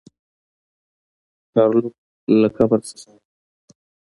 ګارلوک 1.53 1.95
له 2.39 2.47
قبر 2.55 2.79
نه 2.87 2.95
راووت. 3.01 3.23